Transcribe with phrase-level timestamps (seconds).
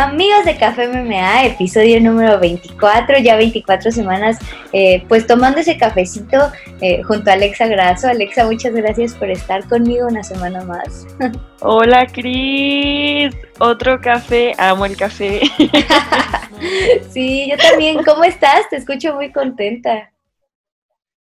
[0.00, 4.38] Amigos de Café MMA, episodio número 24, ya 24 semanas,
[4.72, 6.38] eh, pues tomando ese cafecito
[6.80, 8.08] eh, junto a Alexa Grasso.
[8.08, 11.06] Alexa, muchas gracias por estar conmigo una semana más.
[11.60, 15.42] Hola Cris, otro café, amo el café.
[17.10, 18.70] sí, yo también, ¿cómo estás?
[18.70, 20.10] Te escucho muy contenta.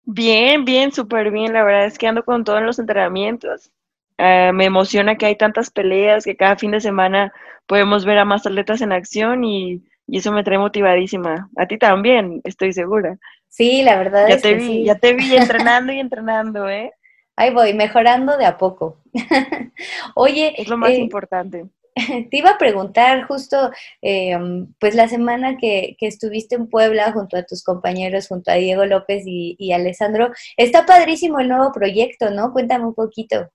[0.05, 3.71] Bien, bien, súper bien, la verdad es que ando con todos los entrenamientos.
[4.17, 7.33] Eh, me emociona que hay tantas peleas, que cada fin de semana
[7.69, 11.51] podemos ver a más atletas en acción y, eso me trae motivadísima.
[11.55, 13.19] A ti también, estoy segura.
[13.47, 14.83] Sí, la verdad ya es te que vi, sí.
[14.85, 16.91] Ya te vi entrenando y entrenando, ¿eh?
[17.35, 19.03] Ahí voy, mejorando de a poco.
[20.15, 20.55] Oye.
[20.57, 21.67] Es lo más eh, importante.
[22.31, 23.69] Te iba a preguntar justo,
[24.01, 24.35] eh,
[24.79, 28.85] pues la semana que, que, estuviste en Puebla junto a tus compañeros, junto a Diego
[28.85, 32.51] López y, y Alessandro, está padrísimo el nuevo proyecto, ¿no?
[32.51, 33.51] Cuéntame un poquito.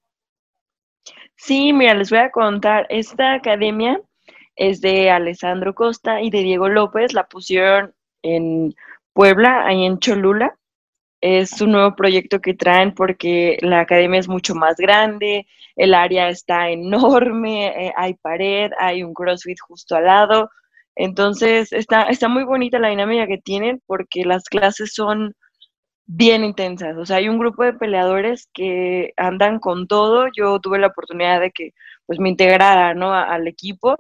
[1.36, 2.86] Sí, mira, les voy a contar.
[2.90, 4.00] Esta academia
[4.56, 7.12] es de Alessandro Costa y de Diego López.
[7.12, 8.74] La pusieron en
[9.12, 10.56] Puebla, ahí en Cholula.
[11.20, 16.28] Es un nuevo proyecto que traen porque la academia es mucho más grande, el área
[16.28, 20.50] está enorme, eh, hay pared, hay un CrossFit justo al lado.
[20.96, 25.34] Entonces, está, está muy bonita la dinámica que tienen porque las clases son
[26.06, 26.96] bien intensas.
[26.96, 30.26] O sea, hay un grupo de peleadores que andan con todo.
[30.36, 31.72] Yo tuve la oportunidad de que
[32.06, 33.14] pues me integrara ¿no?
[33.14, 33.96] al equipo.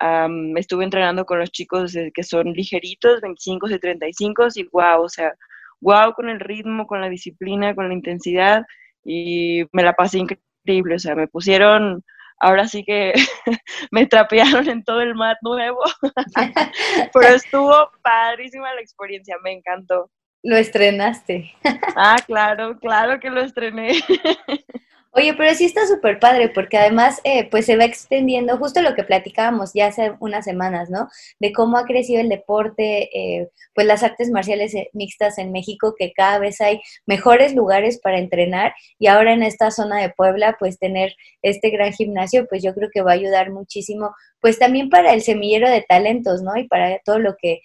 [0.00, 5.08] Um, estuve entrenando con los chicos que son ligeritos, 25 y 35 y wow, o
[5.08, 5.32] sea,
[5.80, 8.64] wow con el ritmo, con la disciplina, con la intensidad
[9.04, 12.02] y me la pasé increíble, o sea, me pusieron,
[12.40, 13.12] ahora sí que
[13.92, 15.80] me trapearon en todo el mat nuevo,
[17.12, 20.10] pero estuvo padrísima la experiencia, me encantó.
[20.44, 21.52] Lo estrenaste.
[21.96, 23.92] ah, claro, claro que lo estrené.
[25.16, 28.96] Oye, pero sí está súper padre porque además eh, pues se va extendiendo justo lo
[28.96, 31.08] que platicábamos ya hace unas semanas, ¿no?
[31.38, 35.94] De cómo ha crecido el deporte, eh, pues las artes marciales eh, mixtas en México,
[35.96, 40.56] que cada vez hay mejores lugares para entrenar y ahora en esta zona de Puebla
[40.58, 44.90] pues tener este gran gimnasio pues yo creo que va a ayudar muchísimo pues también
[44.90, 46.56] para el semillero de talentos, ¿no?
[46.56, 47.60] Y para todo lo que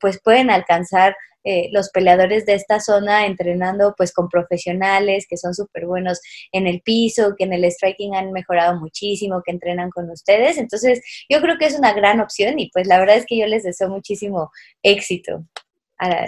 [0.00, 1.16] pues pueden alcanzar
[1.50, 6.20] eh, los peleadores de esta zona entrenando pues con profesionales que son súper buenos
[6.52, 10.58] en el piso, que en el striking han mejorado muchísimo, que entrenan con ustedes.
[10.58, 13.46] Entonces, yo creo que es una gran opción y pues la verdad es que yo
[13.46, 14.50] les deseo muchísimo
[14.82, 15.44] éxito.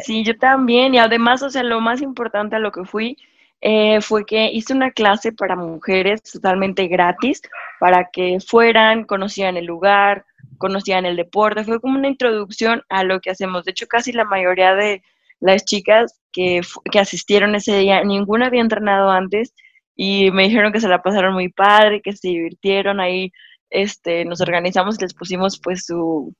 [0.04, 0.94] Sí, yo también.
[0.94, 3.16] Y además, o sea, lo más importante a lo que fui
[3.60, 7.42] eh, fue que hice una clase para mujeres totalmente gratis,
[7.78, 10.24] para que fueran, conocieran el lugar,
[10.60, 13.64] conocían el deporte, fue como una introducción a lo que hacemos.
[13.64, 15.02] De hecho, casi la mayoría de
[15.40, 16.60] las chicas que,
[16.92, 19.54] que asistieron ese día, ninguna había entrenado antes
[19.96, 23.32] y me dijeron que se la pasaron muy padre, que se divirtieron ahí.
[23.70, 26.34] Este, nos organizamos y les pusimos pues su,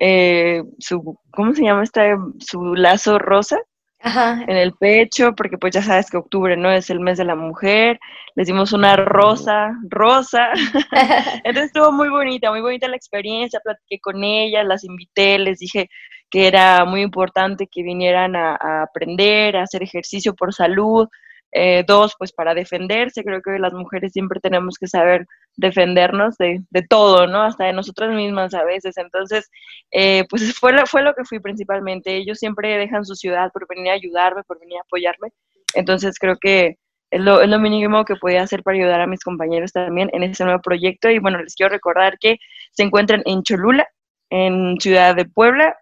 [0.00, 2.18] eh, su, ¿cómo se llama esta?
[2.40, 3.58] Su lazo rosa
[4.00, 4.44] Ajá.
[4.46, 7.34] en el pecho, porque pues ya sabes que octubre no es el mes de la
[7.34, 7.98] mujer,
[8.36, 10.50] les dimos una rosa, rosa,
[11.44, 15.88] entonces estuvo muy bonita, muy bonita la experiencia, platiqué con ellas, las invité, les dije
[16.30, 21.08] que era muy importante que vinieran a, a aprender, a hacer ejercicio por salud,
[21.52, 25.26] eh, dos, pues para defenderse, creo que las mujeres siempre tenemos que saber
[25.56, 27.42] defendernos de, de todo, ¿no?
[27.42, 28.96] Hasta de nosotras mismas a veces.
[28.98, 29.50] Entonces,
[29.90, 32.16] eh, pues fue lo, fue lo que fui principalmente.
[32.16, 35.32] Ellos siempre dejan su ciudad por venir a ayudarme, por venir a apoyarme.
[35.74, 36.76] Entonces, creo que
[37.10, 40.22] es lo, es lo mínimo que podía hacer para ayudar a mis compañeros también en
[40.24, 41.10] este nuevo proyecto.
[41.10, 42.38] Y bueno, les quiero recordar que
[42.72, 43.88] se encuentran en Cholula,
[44.30, 45.76] en Ciudad de Puebla.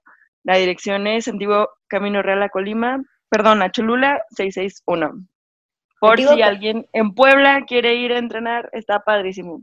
[0.44, 5.26] La dirección es Antiguo Camino Real a Colima, perdón, a Cholula 661.
[5.99, 9.62] Por si alguien en Puebla quiere ir a entrenar, está padrísimo.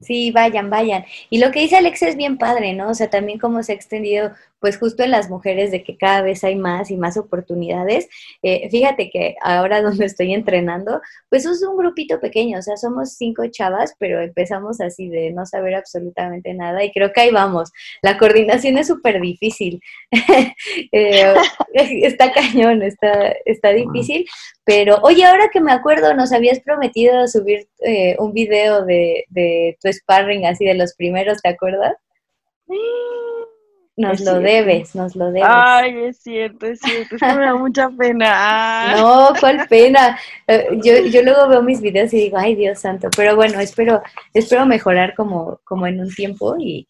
[0.00, 1.04] Sí, vayan, vayan.
[1.30, 2.90] Y lo que dice Alex es bien padre, ¿no?
[2.90, 6.22] O sea, también cómo se ha extendido, pues justo en las mujeres, de que cada
[6.22, 8.08] vez hay más y más oportunidades.
[8.42, 13.14] Eh, fíjate que ahora donde estoy entrenando, pues es un grupito pequeño, o sea, somos
[13.14, 17.72] cinco chavas, pero empezamos así de no saber absolutamente nada y creo que ahí vamos.
[18.02, 19.80] La coordinación es súper difícil.
[20.92, 21.34] eh,
[21.74, 24.26] está cañón, está, está difícil,
[24.64, 29.78] pero, oye, ahora que me acuerdo, nos habías prometido subir eh, un video de, de,
[29.80, 31.94] tu sparring, así de los primeros, ¿te acuerdas?
[33.96, 34.40] Nos es lo cierto.
[34.40, 35.48] debes, nos lo debes.
[35.50, 37.16] Ay, es cierto, es cierto.
[37.16, 38.94] Es que me da mucha pena.
[38.96, 40.18] No, cuál pena.
[40.46, 43.08] Eh, Yo, yo luego veo mis videos y digo, ay, Dios santo.
[43.16, 44.02] Pero bueno, espero,
[44.34, 46.86] espero mejorar como, como en un tiempo y,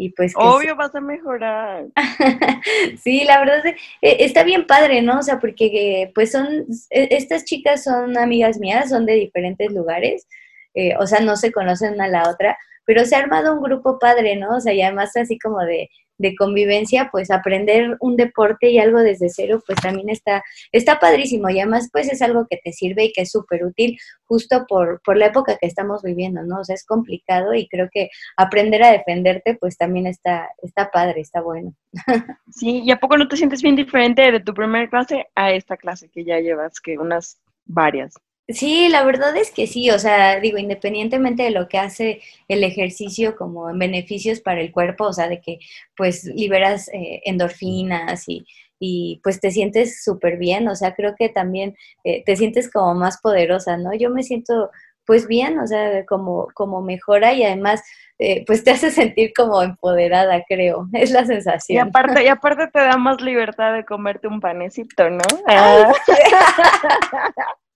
[0.00, 1.86] y pues que Obvio vas a mejorar.
[3.02, 3.70] sí, la verdad es que,
[4.02, 5.18] eh, está bien padre, ¿no?
[5.18, 6.46] O sea, porque pues son,
[6.90, 10.26] eh, estas chicas son amigas mías, son de diferentes lugares,
[10.72, 13.62] eh, o sea, no se conocen una a la otra, pero se ha armado un
[13.62, 14.56] grupo padre, ¿no?
[14.56, 18.98] O sea, y además así como de, de convivencia, pues aprender un deporte y algo
[19.00, 23.04] desde cero, pues también está, está padrísimo y además pues es algo que te sirve
[23.04, 26.60] y que es súper útil justo por, por la época que estamos viviendo, ¿no?
[26.60, 31.20] O sea, es complicado y creo que aprender a defenderte pues también está, está padre,
[31.22, 31.74] está bueno.
[32.52, 35.76] Sí, ¿y a poco no te sientes bien diferente de tu primera clase a esta
[35.76, 38.14] clase que ya llevas, que unas varias?
[38.54, 42.64] Sí, la verdad es que sí, o sea, digo, independientemente de lo que hace el
[42.64, 45.58] ejercicio como en beneficios para el cuerpo, o sea, de que
[45.96, 48.46] pues liberas eh, endorfinas y,
[48.78, 52.94] y, pues te sientes súper bien, o sea, creo que también eh, te sientes como
[52.94, 53.94] más poderosa, ¿no?
[53.94, 54.70] Yo me siento
[55.06, 57.82] pues bien, o sea, como, como mejora y además
[58.18, 61.76] eh, pues te hace sentir como empoderada, creo, es la sensación.
[61.76, 65.24] Y aparte, y aparte te da más libertad de comerte un panecito, ¿no?
[65.46, 65.92] Ah.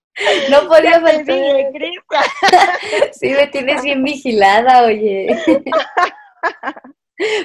[0.50, 1.36] No podía faltar.
[3.12, 5.28] Sí, me tienes bien vigilada, oye.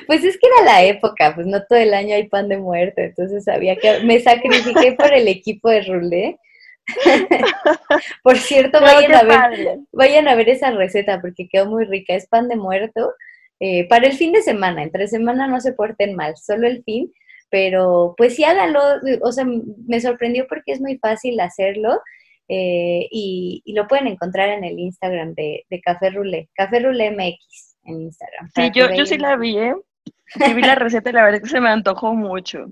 [0.07, 3.05] Pues es que era la época, pues no todo el año hay pan de muerte,
[3.05, 6.39] entonces sabía que me sacrifiqué por el equipo de Rulé.
[8.23, 12.15] Por cierto, vayan a, ver, vayan a ver esa receta porque quedó muy rica.
[12.15, 13.13] Es pan de muerto
[13.59, 14.81] eh, para el fin de semana.
[14.81, 17.13] Entre semana no se porten mal, solo el fin.
[17.51, 18.81] Pero pues sí háganlo.
[19.21, 22.01] O sea, me sorprendió porque es muy fácil hacerlo
[22.49, 28.01] eh, y, lo pueden encontrar en el Instagram de, Café Rulé, Café Rulé MX en
[28.01, 28.49] Instagram.
[28.55, 29.75] Sí, yo, yo sí la vi, ¿eh?
[30.45, 32.71] Sí vi la receta y la verdad es que se me antojó mucho.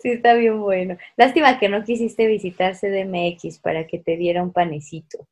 [0.00, 0.96] Sí, está bien bueno.
[1.16, 5.26] Lástima que no quisiste visitar CDMX para que te diera un panecito.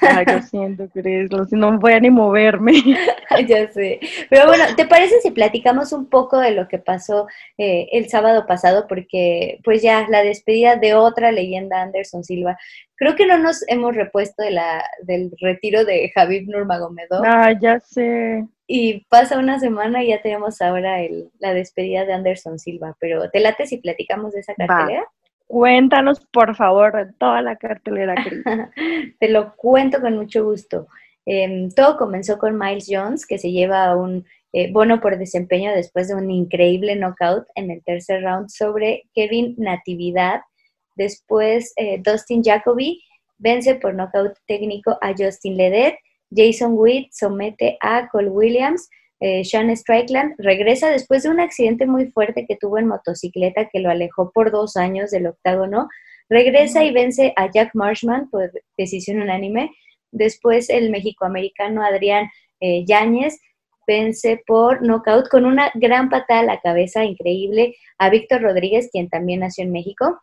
[0.00, 2.72] Ay, lo siento, Cris, no voy a ni moverme.
[3.46, 4.00] ya sé.
[4.28, 7.26] Pero bueno, ¿te parece si platicamos un poco de lo que pasó
[7.58, 8.86] eh, el sábado pasado?
[8.88, 12.58] Porque pues ya la despedida de otra leyenda, Anderson Silva.
[12.96, 17.22] Creo que no nos hemos repuesto de la, del retiro de Javib Nurmagomedov.
[17.26, 18.46] Ah, ya sé.
[18.66, 22.96] Y pasa una semana y ya tenemos ahora el, la despedida de Anderson Silva.
[22.98, 25.06] Pero ¿te late si platicamos de esa cartelera?
[25.46, 28.14] Cuéntanos, por favor, de toda la cartelera,
[29.20, 30.88] Te lo cuento con mucho gusto.
[31.24, 36.08] Em, todo comenzó con Miles Jones, que se lleva un eh, bono por desempeño después
[36.08, 40.40] de un increíble knockout en el tercer round sobre Kevin Natividad.
[40.94, 43.02] Después, eh, Dustin Jacoby
[43.38, 45.96] vence por knockout técnico a Justin Ledet.
[46.34, 48.88] Jason Witt somete a Cole Williams.
[49.20, 53.80] Eh, Sean Strickland regresa después de un accidente muy fuerte que tuvo en motocicleta que
[53.80, 55.88] lo alejó por dos años del octágono.
[56.28, 59.70] Regresa y vence a Jack Marshman por decisión unánime.
[60.12, 62.28] Después el mexicoamericano Adrián
[62.60, 63.38] eh, Yáñez
[63.86, 69.08] vence por nocaut con una gran patada a la cabeza increíble a Víctor Rodríguez, quien
[69.08, 70.20] también nació en México.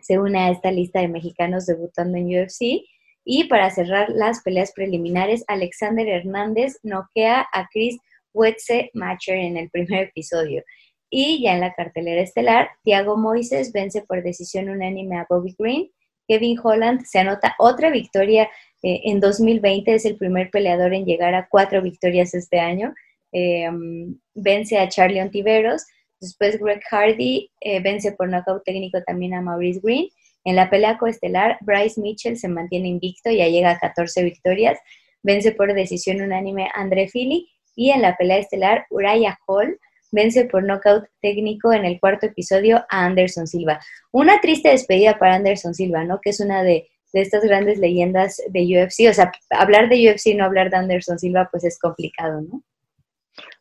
[0.00, 2.84] Se une a esta lista de mexicanos debutando en UFC.
[3.26, 7.98] Y para cerrar las peleas preliminares, Alexander Hernández noquea a Chris
[8.34, 10.62] Wetze Matcher en el primer episodio.
[11.08, 15.90] Y ya en la cartelera estelar, Thiago Moises vence por decisión unánime a Bobby Green.
[16.26, 18.50] Kevin Holland se anota otra victoria
[18.82, 22.94] eh, en 2020, es el primer peleador en llegar a cuatro victorias este año.
[23.30, 25.84] Em, vence a Charlie Ontiveros.
[26.20, 30.08] Después Greg Hardy eh, vence por nocaut técnico también a Maurice Green.
[30.44, 34.78] En la pelea coestelar, Bryce Mitchell se mantiene invicto, ya llega a 14 victorias.
[35.22, 39.78] Vence por decisión unánime a André Fili y en la pelea estelar, Uriah Hall
[40.14, 43.80] vence por nocaut técnico en el cuarto episodio a Anderson Silva.
[44.12, 46.20] Una triste despedida para Anderson Silva, ¿no?
[46.22, 49.08] Que es una de, estas grandes leyendas de UFC.
[49.08, 52.62] O sea, hablar de UFC y no hablar de Anderson Silva, pues es complicado, ¿no?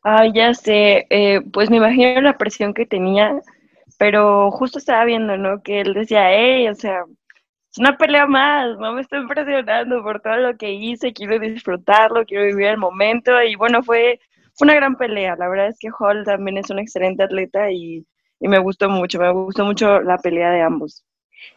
[0.04, 1.06] Ay, ya sé.
[1.10, 3.40] Eh, pues me imagino la presión que tenía,
[4.00, 5.62] pero justo estaba viendo, ¿no?
[5.62, 7.04] Que él decía, hey, o sea,
[7.74, 12.24] es una pelea más, no me estoy impresionando por todo lo que hice, quiero disfrutarlo,
[12.24, 14.20] quiero vivir el momento y bueno, fue,
[14.62, 18.06] una gran pelea, la verdad es que Hall también es un excelente atleta y,
[18.40, 21.04] me gustó mucho, me gustó mucho la pelea de ambos.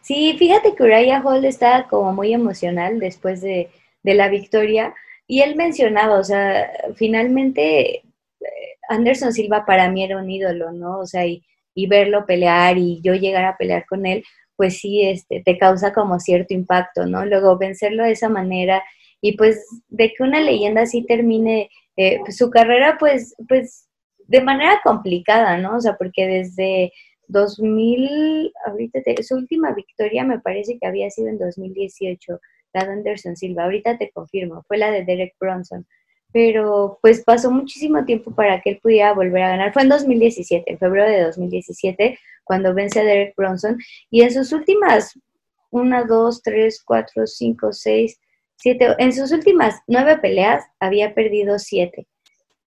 [0.01, 3.69] Sí, fíjate que Uriah Hall está como muy emocional después de,
[4.01, 4.95] de la victoria
[5.27, 8.03] y él mencionaba, o sea, finalmente eh,
[8.89, 10.99] Anderson Silva para mí era un ídolo, ¿no?
[10.99, 11.43] O sea, y,
[11.75, 14.23] y verlo pelear y yo llegar a pelear con él,
[14.57, 17.25] pues sí, este, te causa como cierto impacto, ¿no?
[17.25, 18.83] Luego vencerlo de esa manera
[19.21, 23.87] y pues de que una leyenda así termine eh, pues, su carrera, pues, pues
[24.27, 25.77] de manera complicada, ¿no?
[25.77, 26.91] O sea, porque desde
[27.27, 32.39] 2000, ahorita su última victoria me parece que había sido en 2018,
[32.73, 35.85] la de Anderson Silva, ahorita te confirmo, fue la de Derek Bronson,
[36.31, 39.73] pero pues pasó muchísimo tiempo para que él pudiera volver a ganar.
[39.73, 43.77] Fue en 2017, en febrero de 2017, cuando vence a Derek Bronson,
[44.09, 45.19] y en sus últimas,
[45.69, 48.19] una, dos, tres, cuatro, cinco, seis,
[48.55, 52.07] siete, en sus últimas nueve peleas había perdido siete.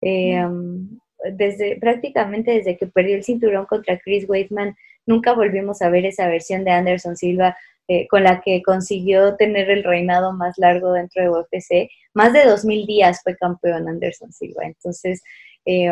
[0.00, 6.28] desde prácticamente desde que perdió el cinturón contra Chris Weidman, nunca volvimos a ver esa
[6.28, 7.56] versión de Anderson Silva
[7.88, 11.88] eh, con la que consiguió tener el reinado más largo dentro de UFC.
[12.14, 14.64] Más de 2.000 días fue campeón Anderson Silva.
[14.64, 15.22] Entonces,
[15.64, 15.88] eh,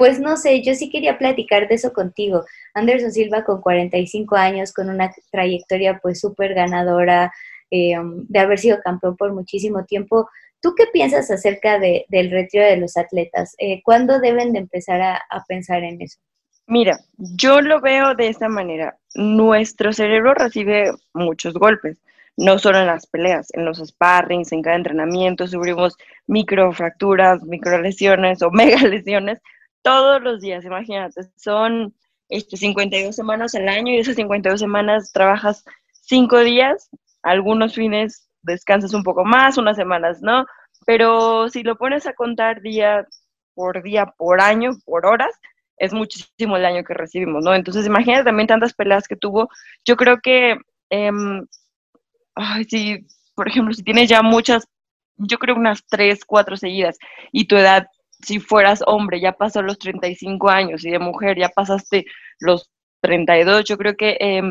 [0.00, 2.46] pues no sé, yo sí quería platicar de eso contigo.
[2.72, 7.30] Anderson Silva con 45 años, con una trayectoria pues súper ganadora,
[7.70, 10.26] eh, de haber sido campeón por muchísimo tiempo.
[10.62, 13.54] ¿Tú qué piensas acerca del retiro de los atletas?
[13.84, 16.18] ¿Cuándo deben de empezar a pensar en eso?
[16.66, 18.96] Mira, yo lo veo de esta manera.
[19.14, 21.98] Nuestro cerebro recibe muchos golpes,
[22.38, 28.50] no solo en las peleas, en los sparrings, en cada entrenamiento, sufrimos microfracturas, microlesiones o
[28.52, 29.40] mega lesiones
[29.82, 31.94] todos los días, imagínate, son
[32.28, 35.64] este, 52 semanas al año y esas 52 semanas trabajas
[36.02, 36.90] 5 días,
[37.22, 40.46] algunos fines descansas un poco más, unas semanas no,
[40.86, 43.06] pero si lo pones a contar día
[43.54, 45.34] por día, por año, por horas,
[45.76, 47.54] es muchísimo el daño que recibimos, ¿no?
[47.54, 49.48] Entonces, imagínate también tantas peleas que tuvo.
[49.84, 50.58] Yo creo que,
[50.90, 51.10] eh,
[52.34, 54.68] ay, sí, por ejemplo, si tienes ya muchas,
[55.16, 56.98] yo creo unas tres, cuatro seguidas,
[57.32, 57.86] y tu edad,
[58.22, 62.06] si fueras hombre, ya pasó los 35 años, y de mujer ya pasaste
[62.38, 62.70] los
[63.02, 64.42] 32, yo creo que eh,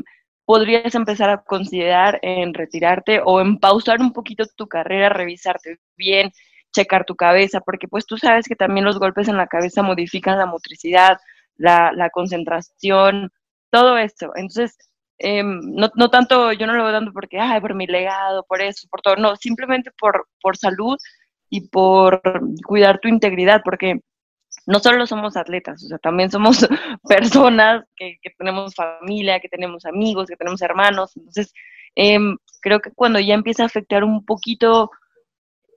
[0.45, 6.31] podrías empezar a considerar en retirarte o en pausar un poquito tu carrera, revisarte bien,
[6.73, 10.37] checar tu cabeza, porque pues tú sabes que también los golpes en la cabeza modifican
[10.37, 11.17] la motricidad,
[11.55, 13.31] la, concentración,
[13.69, 14.31] todo esto.
[14.35, 14.77] Entonces,
[15.19, 18.61] em, no, no, tanto, yo no lo veo dando porque, ay, por mi legado, por
[18.61, 20.97] eso, por todo, no, simplemente por, por salud
[21.49, 22.21] y por
[22.65, 24.01] cuidar tu integridad, porque
[24.65, 26.67] no solo somos atletas, o sea, también somos
[27.07, 31.15] personas que, que tenemos familia, que tenemos amigos, que tenemos hermanos.
[31.17, 31.53] Entonces,
[31.95, 34.91] em, creo que cuando ya empieza a afectar un poquito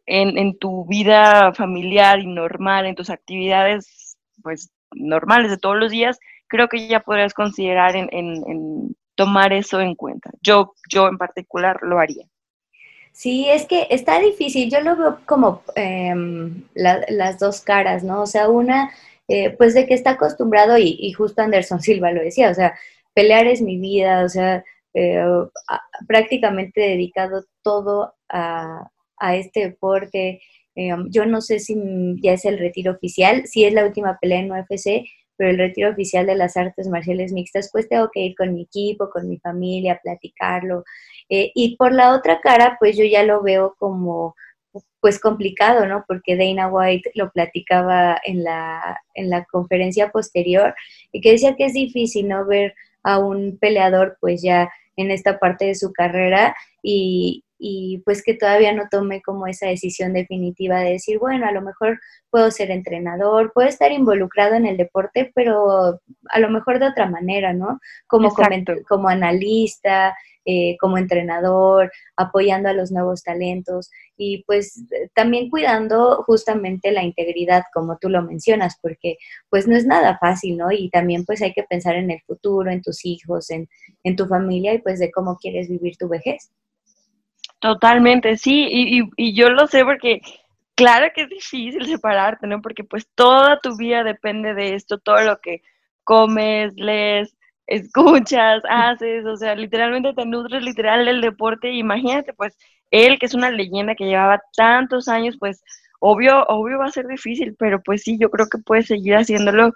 [0.07, 6.19] en, tu vida familiar y normal, en tus actividades, pues, normales de todos los días,
[6.49, 10.31] creo que ya podrías considerar en, tomar eso en cuenta.
[10.43, 12.27] Yo, yo en particular lo haría.
[13.13, 14.71] Sí, es que está difícil.
[14.71, 18.23] Yo lo veo como em, las dos caras, ¿no?
[18.23, 18.91] O sea, una,
[19.29, 22.75] eh, pues de que está acostumbrado, y, justo Anderson Silva lo decía, o sea,
[23.15, 24.65] pelear es mi vida, o sea,
[24.95, 25.25] eh,
[26.07, 28.89] prácticamente dedicado todo a,
[29.19, 30.41] a este deporte.
[30.75, 31.77] Eh, yo no sé si
[32.23, 35.91] ya es el retiro oficial, si es la última pelea en UFC, pero el retiro
[35.91, 39.39] oficial de las artes marciales mixtas, pues tengo que ir con mi equipo, con mi
[39.39, 40.85] familia, platicarlo.
[41.35, 44.35] Eh, y por la otra cara, pues yo ya lo veo como
[45.01, 46.05] pues complicado, ¿no?
[46.07, 50.75] Porque Dana White lo platicaba en la, en la conferencia posterior
[51.11, 52.45] y que decía que es difícil, ¿no?
[52.47, 58.25] Ver a un peleador pues ya en esta parte de su carrera y, y pues
[58.25, 62.51] que todavía no tome como esa decisión definitiva de decir, bueno, a lo mejor puedo
[62.51, 67.53] ser entrenador, puedo estar involucrado en el deporte, pero a lo mejor de otra manera,
[67.53, 67.79] ¿no?
[68.09, 68.35] Como,
[68.89, 70.13] como analista,
[70.45, 74.85] eh, como entrenador, apoyando a los nuevos talentos y pues
[75.15, 79.19] también cuidando justamente la integridad, como tú lo mencionas, porque
[79.51, 80.73] pues no es nada fácil, ¿no?
[80.73, 83.69] Y también pues hay que pensar en el futuro, en tus hijos, en,
[84.03, 86.51] en tu familia y pues de cómo quieres vivir tu vejez.
[87.63, 90.21] Totalmente, sí, y, y, yo lo sé porque
[90.75, 92.61] claro que es difícil separarte, ¿no?
[92.61, 95.63] Porque pues toda tu vida depende de esto, todo lo que
[96.03, 97.37] comes, lees,
[97.69, 101.71] escuchas, haces, o sea, literalmente te nutres literal del deporte.
[101.73, 102.59] Imagínate, pues,
[102.91, 105.63] él que es una leyenda que llevaba tantos años, pues,
[106.01, 109.73] obvio, obvio va a ser difícil, pero pues sí, yo creo que puedes seguir haciéndolo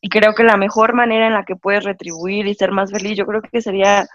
[0.00, 3.16] y creo que la mejor manera en la que puedes retribuir y ser más feliz,
[3.16, 4.06] yo creo que sería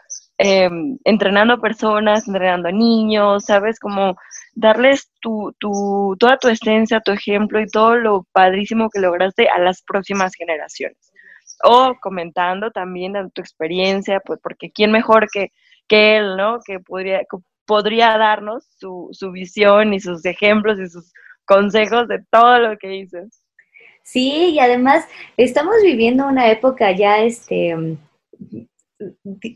[0.42, 3.78] Em, entrenando personas, entrenando niños, ¿sabes?
[3.78, 4.16] Como
[4.54, 9.60] darles tu, tu, toda tu esencia, tu ejemplo y todo lo padrísimo que lograste a
[9.60, 11.12] las próximas generaciones.
[11.62, 15.52] O comentando también de tu experiencia, pues porque quién mejor que,
[15.90, 16.60] que él, ¿no?
[16.66, 17.22] Que podría,
[17.66, 21.12] podría darnos su, su visión y sus ejemplos y sus
[21.44, 23.44] consejos de todo lo que dices.
[24.04, 25.06] Sí, y además
[25.36, 27.76] estamos viviendo una época ya, este,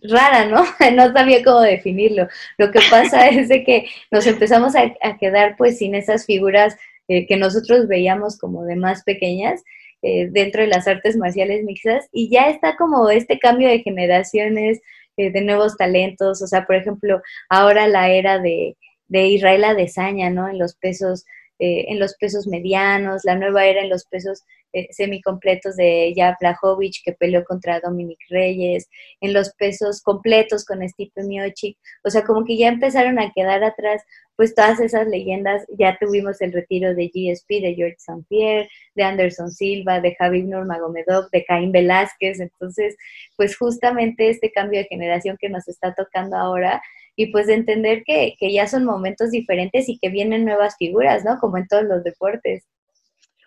[0.03, 0.63] rara, ¿no?
[0.93, 2.27] No sabía cómo definirlo.
[2.57, 6.75] Lo que pasa es de que nos empezamos a, quedar pues sin esas figuras
[7.07, 9.63] eh, que nosotros veíamos como de más pequeñas
[10.01, 14.81] eh, dentro de las artes marciales mixtas y ya está como este cambio de generaciones,
[15.17, 18.75] eh, de nuevos talentos, o sea, por ejemplo, ahora la era de,
[19.07, 20.49] de Israel Adesanya, ¿no?
[20.49, 21.25] En los pesos
[21.59, 24.43] en los pesos medianos, la nueva era en los pesos
[24.73, 28.89] eh, semicompletos de Jav Blahovic que peleó contra Dominic Reyes,
[29.21, 33.63] en los pesos completos con Stipe Miocic, o sea, como que ya empezaron a quedar
[33.63, 34.03] atrás
[34.35, 38.25] pues todas esas leyendas, ya tuvimos el retiro de GSP, de George St.
[38.27, 42.95] Pierre, de Anderson Silva, de Javier Nurmagomedov, de Caín Velázquez, entonces,
[43.37, 46.81] pues justamente este cambio de generación que nos está tocando ahora,
[47.15, 51.23] y pues de entender que, que ya son momentos diferentes y que vienen nuevas figuras,
[51.23, 51.37] ¿no?
[51.39, 52.63] Como en todos los deportes.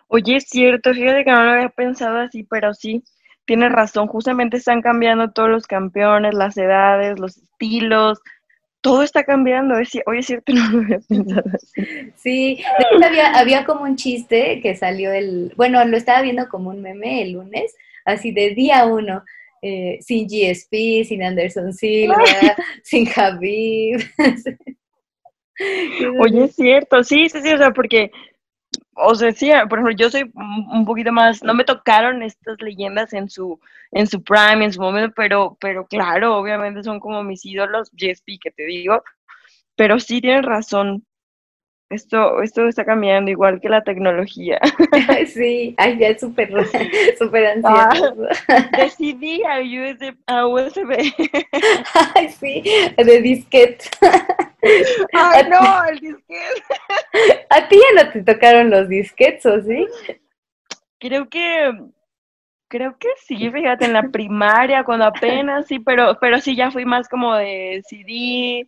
[0.07, 3.03] Oye, es cierto, fíjate que no lo había pensado así, pero sí,
[3.45, 8.19] tienes razón, justamente están cambiando todos los campeones, las edades, los estilos,
[8.81, 9.75] todo está cambiando.
[9.75, 11.81] Oye, es cierto, no lo había pensado así.
[12.15, 12.63] Sí,
[13.03, 17.21] había, había como un chiste que salió el, bueno, lo estaba viendo como un meme
[17.21, 19.23] el lunes, así de día uno.
[19.59, 22.15] Eh, sin GSP, sin Anderson Silva,
[22.83, 24.03] sin Javier.
[26.19, 28.11] Oye, es cierto, sí, sí, sí, o sea, porque,
[28.97, 33.13] o sea, sí, por ejemplo, yo soy un poquito más, no me tocaron estas leyendas
[33.13, 33.59] en su,
[33.91, 38.39] en su prime, en su momento, pero, pero claro, obviamente son como mis ídolos, GSP,
[38.41, 39.03] que te digo,
[39.75, 41.05] pero sí tienes razón,
[41.89, 44.59] esto, esto está cambiando igual que la tecnología.
[45.27, 46.51] Sí, ay, ya es súper
[47.17, 48.15] super ansioso.
[48.47, 50.15] Ah, decidí a USB.
[50.27, 50.91] A USB.
[52.15, 52.63] Ay, sí,
[52.97, 53.85] de disquete.
[55.13, 56.63] Ay, no, el disquete.
[57.49, 59.85] ¿A ti ya no te tocaron los disquetes, o sí?
[60.99, 61.71] Creo que,
[62.67, 66.85] creo que sí, fíjate, en la primaria, cuando apenas, sí, pero, pero sí, ya fui
[66.85, 68.67] más como de CD,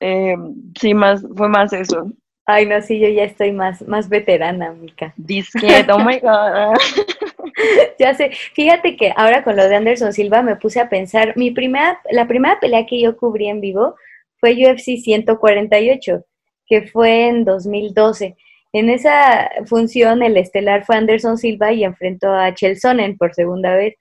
[0.00, 0.36] eh,
[0.78, 2.10] sí, más, fue más eso.
[2.46, 5.14] Ay, no, sí, yo ya estoy más, más veterana, Mica.
[5.16, 6.74] Disquete, oh my God.
[7.98, 11.50] ya sé, fíjate que ahora con lo de Anderson Silva me puse a pensar, mi
[11.52, 13.94] primera, la primera pelea que yo cubrí en vivo
[14.40, 16.24] fue UFC 148,
[16.66, 18.36] que fue en 2012.
[18.74, 23.94] En esa función el estelar fue Anderson Silva y enfrentó a Chelsonen por segunda vez.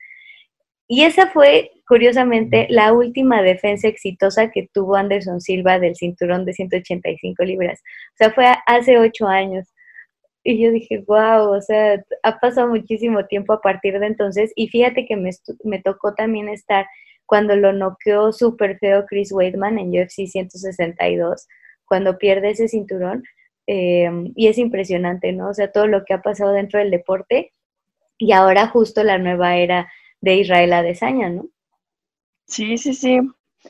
[0.87, 6.53] Y esa fue, curiosamente, la última defensa exitosa que tuvo Anderson Silva del cinturón de
[6.53, 7.81] 185 libras.
[8.13, 9.67] O sea, fue hace ocho años.
[10.43, 14.51] Y yo dije, wow, o sea, ha pasado muchísimo tiempo a partir de entonces.
[14.55, 15.31] Y fíjate que me,
[15.63, 16.85] me tocó también estar
[17.25, 21.47] cuando lo noqueó súper feo Chris Weidman en UFC 162,
[21.85, 23.23] cuando pierde ese cinturón.
[23.67, 25.49] Em, y es impresionante, ¿no?
[25.49, 27.53] O sea, todo lo que ha pasado dentro del deporte.
[28.17, 31.49] Y ahora justo la nueva era de Israel Adesanya, ¿no?
[32.45, 33.19] Sí, sí, sí.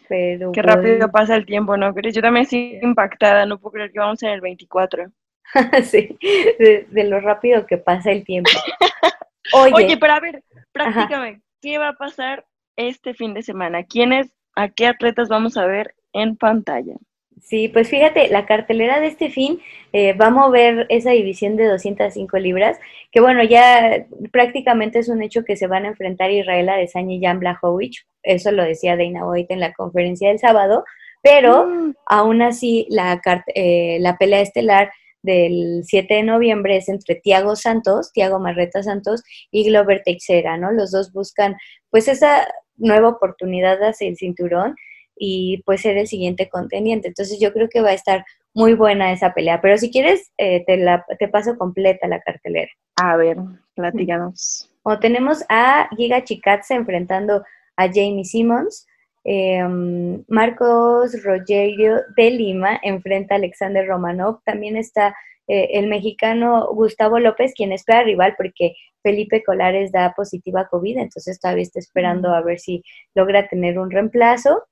[0.09, 2.15] Pero Qué rápido pasa el tiempo, ¿no crees?
[2.15, 5.11] Yo también estoy impactada, no puedo creer que vamos en el 24.
[5.83, 8.49] sí, de, lo rápido que pasa el tiempo.
[9.53, 13.83] Oye, pero a ver, prácticamente, ¿qué va a pasar este fin de semana?
[13.83, 16.95] ¿Quiénes, a qué atletas vamos a ver en pantalla?
[17.43, 19.59] Sí, pues fíjate, la cartelera de este fin
[19.91, 22.79] eh, va a mover esa división de 205 libras,
[23.11, 27.21] que bueno, ya prácticamente es un hecho que se van a enfrentar Israel Adesanya y
[27.21, 30.85] Jan Blachowicz, eso lo decía Dana White en la conferencia del sábado,
[31.21, 31.95] pero mm.
[32.05, 33.21] aún así la,
[33.53, 39.21] eh, la pelea estelar del 7 de noviembre es entre Tiago Santos, Tiago Marreta Santos
[39.51, 40.71] y Glover Teixeira, ¿no?
[40.71, 41.57] Los dos buscan
[41.89, 44.75] pues esa nueva oportunidad hacia el cinturón
[45.17, 47.07] y pues ser el siguiente contendiente.
[47.07, 49.61] Entonces yo creo que va a estar muy buena esa pelea.
[49.61, 52.71] Pero si quieres, eh, te, la, te paso completa la cartelera.
[52.95, 53.37] A ver,
[53.75, 54.69] platícanos.
[54.83, 57.43] O tenemos a Giga Chikatse enfrentando
[57.77, 58.85] a Jamie Simmons.
[59.23, 64.41] Em, Marcos Rogerio de Lima enfrenta a Alexander Romanov.
[64.43, 65.15] También está
[65.47, 70.97] eh, el mexicano Gustavo López, quien espera rival porque Felipe Colares da positiva a COVID,
[70.97, 74.63] entonces todavía está esperando a ver si logra tener un reemplazo.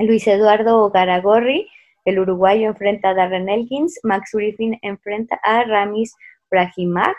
[0.00, 1.68] Luis Eduardo Garagorri,
[2.06, 6.14] el uruguayo, enfrenta a Darren Elkins, Max Griffin enfrenta a Ramis
[6.50, 7.14] Brahimaj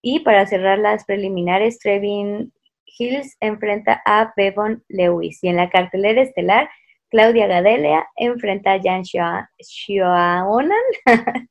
[0.00, 2.52] y para cerrar las preliminares, Trevin
[2.98, 5.42] Hills enfrenta a Bevon Lewis.
[5.42, 6.70] Y en la cartelera estelar,
[7.10, 10.72] Claudia Gadelia enfrenta a Jan Schoaonan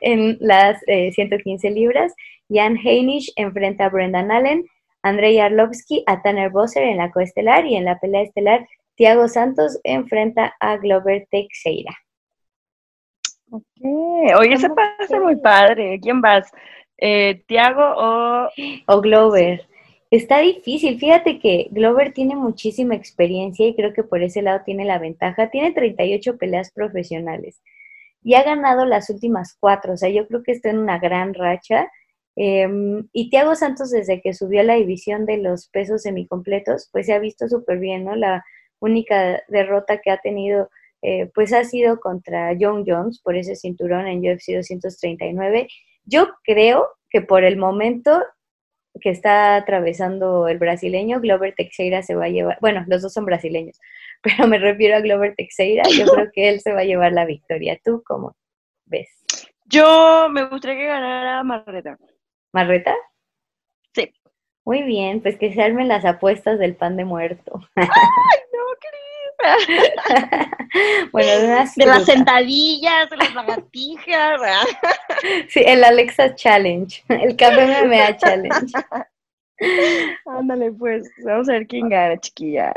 [0.00, 2.14] en las 115 eh, libras.
[2.48, 4.64] Jan Heinisch enfrenta a Brendan Allen.
[5.02, 8.66] Andrei Arlovsky a Tanner Bosser en la coestelar y en la pelea estelar
[8.96, 11.96] Tiago Santos enfrenta a Glover Teixeira.
[13.50, 13.64] Ok,
[14.38, 16.00] oye, ese pasa muy padre.
[16.00, 16.50] ¿Quién vas?
[16.98, 18.48] Eh, ¿Tiago o...?
[18.86, 19.66] O Glover.
[20.10, 20.98] Está difícil.
[20.98, 25.50] Fíjate que Glover tiene muchísima experiencia y creo que por ese lado tiene la ventaja.
[25.50, 27.60] Tiene 38 peleas profesionales
[28.22, 29.92] y ha ganado las últimas cuatro.
[29.92, 31.88] O sea, yo creo que está en una gran racha.
[32.36, 37.06] Em, y Tiago Santos, desde que subió a la división de los pesos semicompletos, pues
[37.06, 38.16] se ha visto súper bien, ¿no?
[38.16, 38.44] La
[38.84, 40.68] única derrota que ha tenido
[41.06, 45.68] eh, pues ha sido contra John Jones por ese cinturón en UFC 239.
[46.06, 48.24] Yo creo que por el momento
[49.02, 53.26] que está atravesando el brasileño, Glover Teixeira se va a llevar, bueno, los dos son
[53.26, 53.78] brasileños,
[54.22, 57.26] pero me refiero a Glover Teixeira, yo creo que él se va a llevar la
[57.26, 57.78] victoria.
[57.84, 58.34] ¿Tú cómo
[58.86, 59.10] ves?
[59.66, 61.98] Yo me gustaría que ganara Marreta.
[62.50, 62.94] ¿Marreta?
[64.64, 67.60] Muy bien, pues que se armen las apuestas del pan de muerto.
[67.74, 67.86] ¡Ay,
[68.52, 70.48] no, querida!
[71.12, 74.40] bueno, de, unas de las sentadillas, de las lagartijas.
[75.48, 78.72] Sí, el Alexa Challenge, el Café MMA Challenge.
[80.26, 82.74] Ándale, pues, vamos a ver quién gana, chiquilla.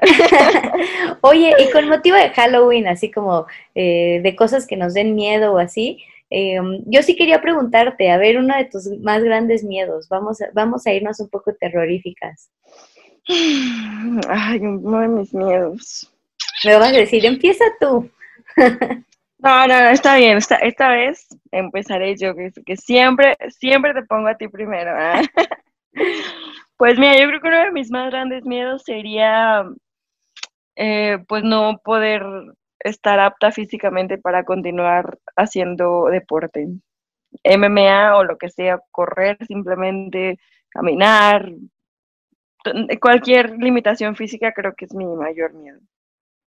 [1.21, 5.53] Oye, y con motivo de Halloween, así como eh, de cosas que nos den miedo
[5.53, 10.09] o así, eh, yo sí quería preguntarte, a ver, uno de tus más grandes miedos,
[10.09, 12.49] vamos a, vamos a irnos un poco terroríficas.
[14.29, 16.13] Ay, uno de mis miedos.
[16.63, 18.09] Me vas a decir, empieza tú.
[19.39, 20.37] No, no, no, está bien.
[20.37, 24.91] Esta, esta vez empezaré yo, que, que siempre, siempre te pongo a ti primero.
[24.95, 25.21] ¿ah?
[26.77, 29.63] Pues mira, yo creo que uno de mis más grandes miedos sería,
[30.75, 32.23] eh, pues no poder
[32.79, 36.67] estar apta físicamente para continuar haciendo deporte.
[37.43, 41.51] MMA o lo que sea, correr, simplemente caminar,
[43.01, 45.79] cualquier limitación física creo que es mi mayor miedo.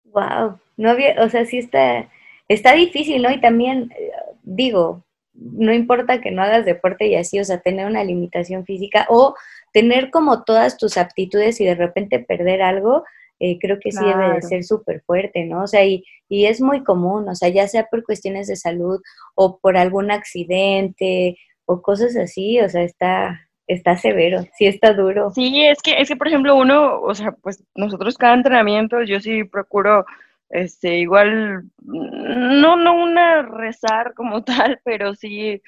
[0.04, 2.08] Wow, no había, o sea, sí está,
[2.48, 3.30] está difícil, ¿no?
[3.30, 4.10] Y también, eh,
[4.42, 9.06] digo, no importa que no hagas deporte y así, o sea, tener una limitación física
[9.10, 9.34] o
[9.72, 13.04] tener como todas tus aptitudes y de repente perder algo,
[13.38, 15.62] eh, creo que sí debe de ser súper fuerte, ¿no?
[15.62, 19.00] O sea, y, y es muy común, o sea, ya sea por cuestiones de salud
[19.34, 25.30] o por algún accidente o cosas así, o sea, está, está severo, sí está duro.
[25.34, 29.20] Sí, es que, es que, por ejemplo, uno, o sea, pues nosotros cada entrenamiento, yo
[29.20, 30.06] sí procuro,
[30.48, 35.60] este, igual, no, no una rezar como tal, pero sí,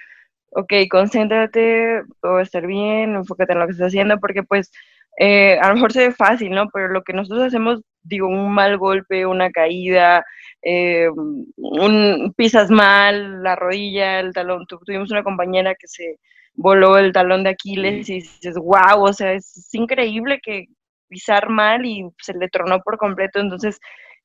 [0.51, 4.71] ok, concéntrate, todo va a estar bien, enfócate en lo que estás haciendo, porque pues
[5.19, 6.69] eh, a lo mejor se ve fácil, ¿no?
[6.73, 10.25] Pero lo que nosotros hacemos, digo, un mal golpe, una caída,
[10.63, 11.09] eh,
[11.57, 16.17] un, pisas mal, la rodilla, el talón, tu- tuvimos una compañera que se
[16.55, 20.67] voló el talón de Aquiles y dices, wow, o sea, es, es increíble que
[21.09, 23.79] pisar mal y se le tronó por completo, entonces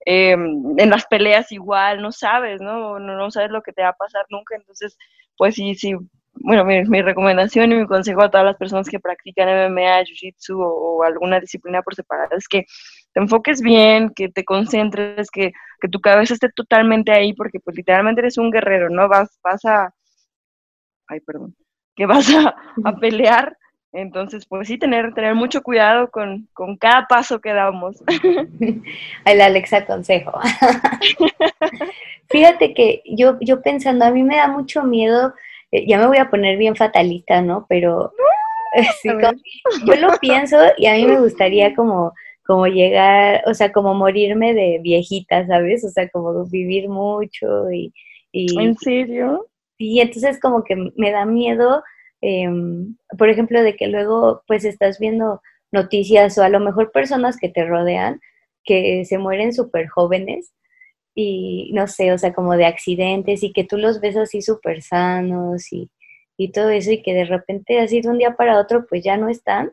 [0.05, 2.99] eh, en las peleas igual, no sabes, ¿no?
[2.99, 3.15] ¿no?
[3.17, 4.97] No sabes lo que te va a pasar nunca, entonces,
[5.37, 5.95] pues sí, sí,
[6.35, 10.55] bueno, mi, mi recomendación y mi consejo a todas las personas que practican MMA, Jiu-Jitsu
[10.55, 12.65] o, o alguna disciplina por separado es que
[13.13, 17.77] te enfoques bien, que te concentres, que, que tu cabeza esté totalmente ahí, porque pues
[17.77, 19.07] literalmente eres un guerrero, ¿no?
[19.07, 19.93] Vas, vas a,
[21.07, 21.55] ay, perdón,
[21.95, 23.55] que vas a, a pelear,
[23.91, 28.03] entonces pues sí, tener, tener mucho cuidado con, con cada paso que damos.
[29.25, 30.39] El Alexa consejo.
[32.29, 35.35] Fíjate que yo, yo pensando, a mí me da mucho miedo,
[35.87, 37.65] ya me voy a poner bien fatalista, ¿no?
[37.69, 38.11] Pero
[39.01, 39.33] sí, como-
[39.85, 42.13] yo lo pienso y a mí me gustaría como,
[42.45, 45.83] como llegar, o sea, como morirme de viejita, ¿sabes?
[45.85, 47.93] O sea, como vivir mucho y,
[48.31, 49.47] y, ¿En serio?
[49.77, 51.83] y entonces como que me da miedo,
[52.21, 57.37] em, por ejemplo, de que luego pues estás viendo noticias o a lo mejor personas
[57.37, 58.19] que te rodean
[58.63, 60.53] que se mueren súper jóvenes
[61.15, 64.81] y no sé, o sea, como de accidentes y que tú los ves así súper
[64.81, 65.89] sanos y,
[66.37, 69.17] y todo eso y que de repente así de un día para otro pues ya
[69.17, 69.71] no están,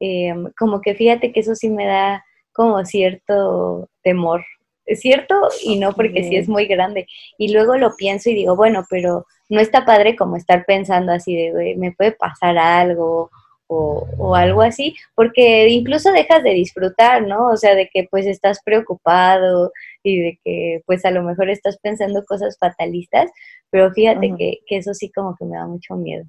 [0.00, 4.44] em, como que fíjate que eso sí me da como cierto temor.
[4.86, 5.34] Es cierto
[5.64, 7.06] y no porque sí es muy grande.
[7.38, 11.34] Y luego lo pienso y digo, bueno, pero no está padre como estar pensando así
[11.36, 13.30] de, "Güey, me puede pasar algo
[13.68, 17.50] o, o algo así, porque incluso dejas de disfrutar, ¿no?
[17.50, 19.72] O sea, de que pues estás preocupado
[20.08, 23.30] y de que pues a lo mejor estás pensando cosas fatalistas,
[23.70, 26.24] pero fíjate que, que eso sí como que me da mucho miedo.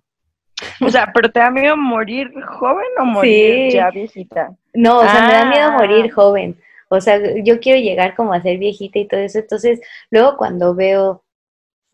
[0.81, 3.77] O sea, ¿pero te da miedo morir joven o morir Sí.
[3.77, 4.55] ya viejita?
[4.73, 5.77] No, o sea, me da miedo Ah.
[5.77, 6.57] morir joven.
[6.89, 9.39] O sea, yo quiero llegar como a ser viejita y todo eso.
[9.39, 11.23] Entonces, luego cuando veo,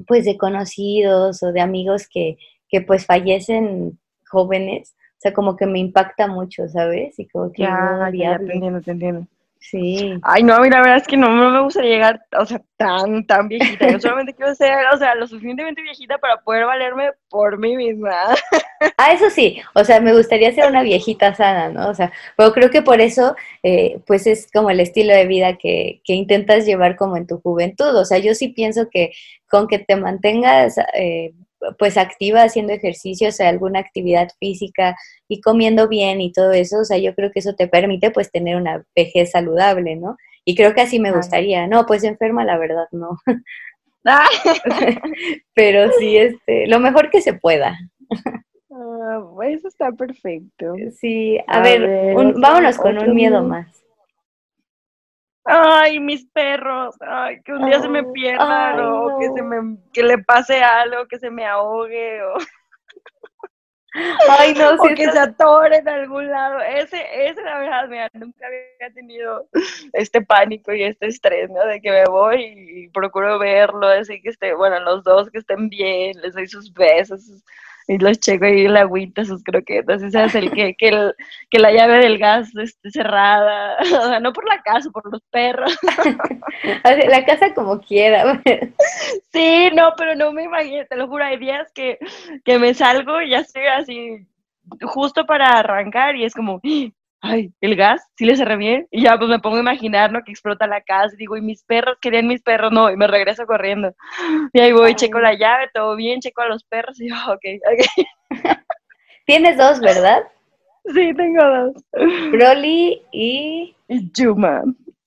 [0.08, 2.38] pues, de conocidos o de amigos que,
[2.70, 7.18] que pues fallecen jóvenes, o sea, como que me impacta mucho, ¿sabes?
[7.20, 9.28] Y como que, Ya, oh, ya, te entiendo, te entiendo.
[9.70, 10.14] Sí.
[10.24, 12.62] Ay, no, a mí la verdad es que no, no me gusta llegar, o sea,
[12.76, 13.90] tan, tan viejita.
[13.90, 18.12] Yo solamente quiero ser, o sea, lo suficientemente viejita para poder valerme por mí misma.
[18.98, 21.90] Ah, eso sí, o sea, me gustaría ser una viejita sana, ¿no?
[21.90, 25.58] O sea, pero creo que por eso, eh, pues es como el estilo de vida
[25.58, 27.96] que, que intentas llevar como en tu juventud.
[27.96, 29.14] O sea, yo sí pienso que
[29.50, 31.34] con que te mantengas, eh,
[31.78, 34.96] pues activa haciendo ejercicio, o sea, alguna actividad física
[35.28, 38.32] y comiendo bien y todo eso, o sea, yo creo que eso te permite pues
[38.32, 40.18] tener una vejez saludable, ¿no?
[40.46, 41.68] Y creo que así me gustaría.
[41.68, 43.18] No, pues enferma, la verdad, no.
[45.54, 47.78] Pero sí, este, lo mejor que se pueda.
[48.72, 50.76] Ah, eso está perfecto.
[51.00, 53.73] Sí, a, ver, vámonos con un miedo más.
[55.56, 60.02] Ay, mis perros, ay, que un día se me pierdan o que se me que
[60.02, 62.38] le pase algo, que se me ahogue o
[64.28, 66.60] Ay, no, o que se atore en algún lado.
[66.60, 69.48] Ese, ese la verdad, mira, nunca había tenido
[69.94, 71.64] este pánico y este estrés, ¿no?
[71.68, 75.70] De que me voy y procuro verlo, así que esté, bueno, los dos que estén
[75.70, 77.44] bien, les doy sus besos,
[77.88, 81.14] y los checo ahí la agüita, sus croquetas, ese es el que, que, el,
[81.50, 85.22] que la llave del gas esté cerrada, o sea, no por la casa, por los
[85.32, 85.78] perros.
[87.10, 88.42] la casa como quiera.
[89.34, 91.98] sí, no, pero no me imagino, te lo juro, hay días que,
[92.44, 94.28] que me salgo y ya estoy así
[94.82, 96.62] justo para arrancar y es como,
[97.24, 98.88] ay, el gas, sí le cerré bien.
[98.92, 100.24] Y ya pues me pongo a imaginar, ¿no?
[100.24, 101.16] Que explota la casa.
[101.16, 102.92] Y digo, y mis perros, querían mis perros, no.
[102.92, 103.96] Y me regreso corriendo.
[104.52, 107.00] Y ahí voy, checo la llave, todo bien, checo a los perros.
[107.00, 108.08] Y yo, ok, ok.
[109.26, 110.24] Tienes dos, ¿verdad?
[110.94, 111.84] Sí, tengo dos.
[112.32, 113.74] Broly y...
[113.88, 114.64] Y Yuma.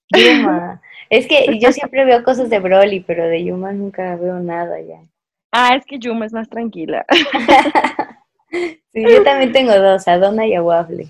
[0.09, 0.81] Yuma.
[1.09, 4.99] Es que yo siempre veo cosas de Broly, pero de Yuma nunca veo nada ya.
[5.53, 7.07] Ah, es que Yuma es más tranquila.
[8.51, 11.07] sí, yo también tengo dos, a Donna y a Waffle.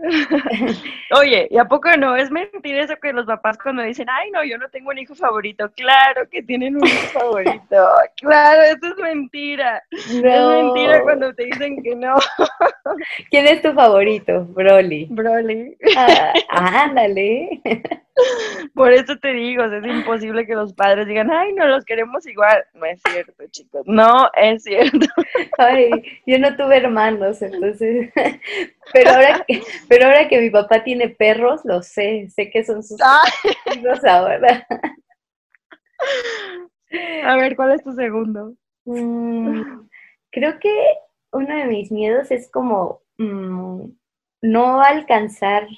[1.20, 2.16] Oye, ¿y a poco no?
[2.16, 5.14] Es mentira eso que los papás cuando dicen, ay, no, yo no tengo un hijo
[5.14, 5.70] favorito.
[5.72, 7.60] Claro que tienen un hijo favorito.
[8.20, 9.82] Claro, eso es mentira.
[9.90, 12.16] Es mentira cuando te dicen que no.
[13.30, 14.44] ¿Quién es tu favorito?
[14.46, 15.06] Broly.
[15.10, 15.76] Broly.
[15.96, 16.32] Ah,
[16.84, 17.60] ándale.
[18.74, 22.64] Por eso te digo, es imposible que los padres digan, ay, no los queremos igual.
[22.74, 23.82] No es cierto, chicos.
[23.86, 25.06] No es cierto.
[25.58, 25.90] Ay,
[26.26, 28.10] yo no tuve hermanos, entonces.
[28.92, 32.28] Pero ahora que, pero ahora que mi papá tiene perros, lo sé.
[32.30, 32.98] Sé que son sus
[33.76, 34.66] hijos ahora.
[37.24, 38.54] A ver, ¿cuál es tu segundo?
[38.84, 39.62] Mm,
[40.30, 40.74] creo que
[41.30, 43.84] uno de mis miedos es como mm,
[44.42, 45.68] no alcanzar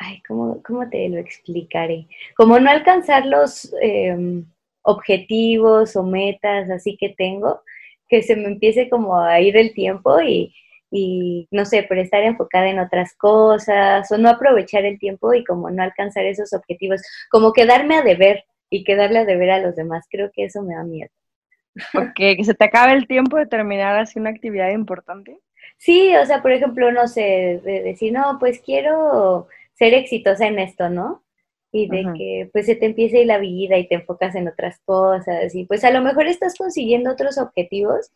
[0.00, 2.06] ay, ¿cómo, ¿cómo, te lo explicaré?
[2.36, 4.44] Como no alcanzar los em,
[4.82, 7.62] objetivos o metas así que tengo,
[8.08, 10.54] que se me empiece como a ir el tiempo y,
[10.90, 15.44] y, no sé, por estar enfocada en otras cosas o no aprovechar el tiempo y
[15.44, 19.76] como no alcanzar esos objetivos, como quedarme a deber y quedarle a deber a los
[19.76, 21.10] demás, creo que eso me da miedo.
[21.94, 25.38] Ok, que se te acabe el tiempo de terminar así una actividad importante.
[25.76, 29.46] Sí, o sea, por ejemplo, no sé, de decir, no, pues quiero
[29.80, 31.24] ser exitosa en esto, ¿no?
[31.72, 35.54] Y de que pues se te empiece la vida y te enfocas en otras cosas
[35.54, 38.12] y pues a lo mejor estás consiguiendo otros objetivos,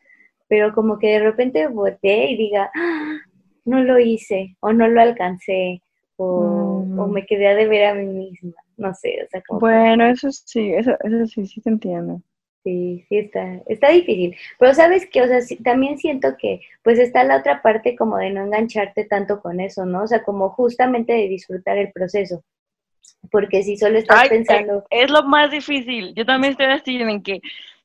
[0.46, 3.16] pero como que de repente volteé y diga, ¡Ah!
[3.64, 5.80] no lo hice o no lo alcancé
[6.16, 9.60] o, me quedé a deber a mí misma, no sé, o sea, como...
[9.60, 12.20] Bueno, eso sí, eso, eso sí, sí te entiendo.
[12.64, 14.34] Sí, sí está, está difícil.
[14.58, 18.30] Pero sabes que, o sea, también siento que pues está la otra parte como de
[18.30, 20.04] no engancharte tanto con eso, ¿no?
[20.04, 22.42] O sea, como justamente de disfrutar el proceso.
[23.30, 24.84] Porque si solo estás pensando...
[24.88, 26.14] Es lo más difícil.
[26.14, 27.40] Yo también estoy así en que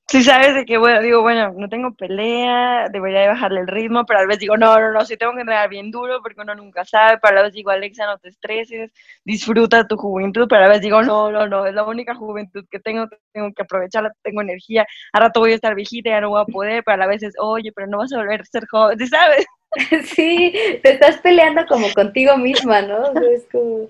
[0.10, 4.08] si sabes de que, bueno, digo, bueno, no tengo pelea, debería de bajarle el ritmo,
[4.08, 6.56] pero a veces digo, no, no, no, sí tengo que entrenar bien duro porque uno
[6.56, 8.92] nunca sabe, pero a veces digo, Alexa, no te estreses,
[9.24, 12.80] disfruta tu juventud, pero a veces digo, no, no, no, es la única juventud que
[12.80, 16.42] tengo, tengo que aprovecharla, tengo energía, a rato voy a estar viejita, ya no voy
[16.42, 19.06] a poder, pero a veces, oye, pero no vas a volver a ser joven, ¿sí
[19.08, 19.46] sabes?
[20.16, 23.12] Sí, te estás peleando como contigo misma, ¿no?
[23.32, 23.88] es como...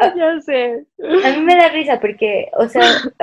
[0.00, 0.86] Ah, ya sé.
[1.24, 2.82] A mí me da risa porque, o sea,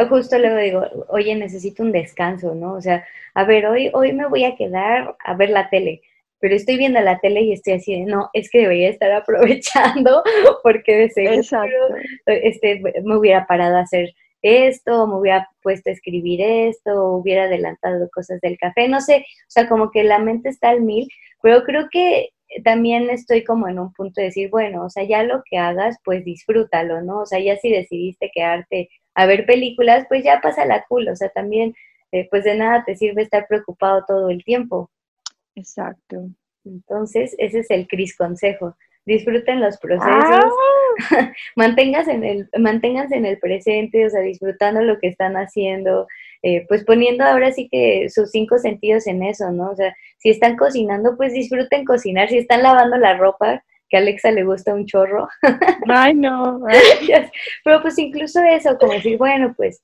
[0.10, 2.74] justo luego digo, oye, necesito un descanso, ¿no?
[2.74, 6.02] O sea, a ver, hoy, hoy me voy a quedar a ver la tele,
[6.39, 10.24] pero estoy viendo la tele y estoy así de, no, es que debería estar aprovechando
[10.63, 11.70] porque de seguro
[12.26, 18.10] este, me hubiera parado a hacer esto, me hubiera puesto a escribir esto, hubiera adelantado
[18.13, 21.08] cosas del café, no sé, o sea, como que la mente está al mil,
[21.42, 22.30] pero creo que
[22.63, 25.98] también estoy como en un punto de decir, bueno, o sea, ya lo que hagas,
[26.04, 27.22] pues disfrútalo, ¿no?
[27.22, 31.16] O sea, ya si decidiste quedarte a ver películas, pues ya pasa la cool, o
[31.16, 31.74] sea, también,
[32.12, 34.92] eh, pues de nada te sirve estar preocupado todo el tiempo.
[35.56, 36.30] Exacto.
[36.66, 38.76] Entonces, ese es el Cris consejo.
[39.06, 41.32] Disfruten los procesos, ah.
[41.56, 46.08] manténganse, en el, manténganse en el presente, o sea, disfrutando lo que están haciendo,
[46.43, 49.71] eh, pues poniendo ahora sí que sus cinco sentidos en eso, ¿no?
[49.71, 53.99] O sea, si están cocinando, pues disfruten cocinar, si están lavando la ropa, que a
[53.99, 55.27] Alexa le gusta un chorro.
[55.88, 56.62] Ay, no.
[57.63, 59.82] Pero pues incluso eso, como decir, bueno, pues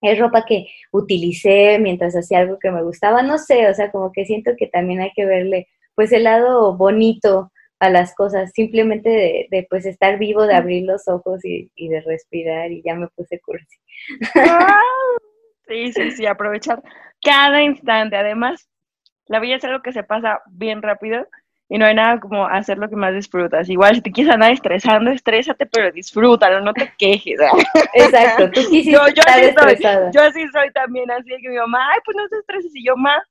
[0.00, 4.12] es ropa que utilicé mientras hacía algo que me gustaba, no sé, o sea, como
[4.12, 9.48] que siento que también hay que verle pues el lado bonito a las cosas, simplemente
[9.50, 13.40] de, pues estar vivo, de abrir los ojos y, de respirar y ya me puse
[13.40, 13.78] cursi.
[15.68, 16.82] Sí, sí, sí, aprovechar
[17.22, 18.16] cada instante.
[18.16, 18.68] Además,
[19.26, 21.26] la vida es algo que se pasa bien rápido
[21.68, 23.68] y no hay nada como hacer lo que más disfrutas.
[23.68, 27.38] Igual si te quieres andar estresando, estrésate, pero disfrútalo, no te quejes.
[27.94, 29.76] Exacto, tú quisiste yo, yo así Soy,
[30.12, 32.96] yo así soy también, así que mi mamá, ay, pues no te estreses, y yo,
[32.96, 33.22] ma,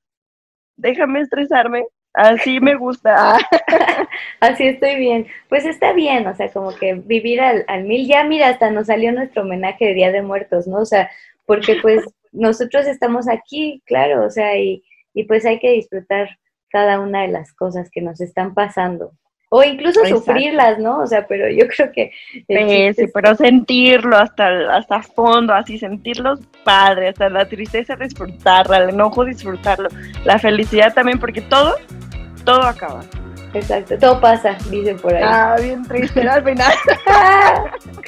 [0.76, 3.38] déjame estresarme, así me gusta.
[4.40, 5.26] así estoy bien.
[5.48, 8.86] Pues está bien, o sea, como que vivir al, al mil, ya mira, hasta nos
[8.86, 10.78] salió nuestro homenaje de Día de Muertos, ¿no?
[10.78, 11.10] O sea,
[11.44, 14.82] porque pues nosotros estamos aquí, claro, o sea, y,
[15.14, 16.28] y pues hay que disfrutar
[16.70, 19.12] cada una de las cosas que nos están pasando.
[19.50, 20.98] O incluso sufrirlas, ¿no?
[21.00, 22.12] O sea, pero yo creo que...
[22.46, 28.90] Sí, sí, pero sentirlo hasta, hasta fondo, así sentirlos padres, hasta la tristeza disfrutarla, el
[28.90, 29.88] enojo disfrutarlo,
[30.24, 31.76] la felicidad también, porque todo,
[32.44, 33.00] todo acaba.
[33.54, 35.22] Exacto, todo pasa, dicen por ahí.
[35.24, 36.72] Ah, bien triste al final.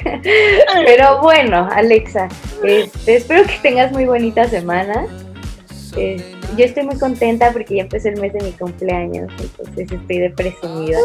[0.85, 2.27] pero bueno, Alexa,
[2.63, 5.05] este, espero que tengas muy bonita semana.
[5.97, 6.23] Este,
[6.57, 10.29] yo estoy muy contenta porque ya empezó el mes de mi cumpleaños, entonces estoy de
[10.29, 10.99] presumida.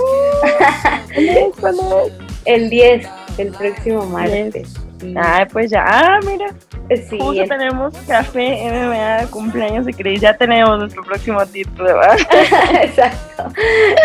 [2.45, 4.75] el 10, el próximo martes.
[5.53, 6.49] Pues ya, ah, mira.
[7.09, 12.17] Sí, Justo tenemos café MMA de cumpleaños de Cris, ya tenemos nuestro próximo título, ¿verdad?
[12.83, 13.53] Exacto.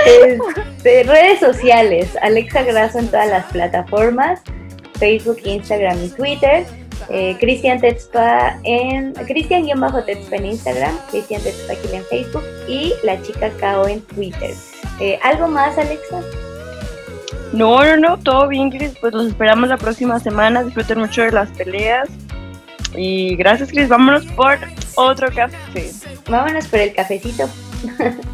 [0.05, 4.41] Este, redes sociales, Alexa Grasso en todas las plataformas,
[4.99, 6.65] Facebook, Instagram y Twitter.
[7.09, 13.87] Eh, Cristian Tetzpa en Cristian-Tetzpa en Instagram, Cristian Tetzpa en Facebook y la chica Kao
[13.87, 14.51] en Twitter.
[14.99, 16.21] Eh, ¿Algo más, Alexa?
[17.53, 18.93] No, no, no, todo bien, Cris.
[18.99, 20.63] Pues los esperamos la próxima semana.
[20.63, 22.09] Disfruten mucho de las peleas.
[22.95, 23.89] Y gracias, Cris.
[23.89, 24.57] Vámonos por
[24.95, 25.91] otro café.
[26.29, 27.49] Vámonos por el cafecito.